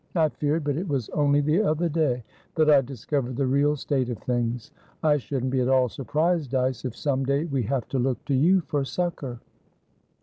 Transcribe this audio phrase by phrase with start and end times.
[0.15, 2.23] I feared; but it was only the other day
[2.55, 4.71] that I discovered the real state of things.
[5.03, 8.33] I shouldn't be at all surprised, Dyce, if some day we have to look to
[8.33, 9.41] you for succour."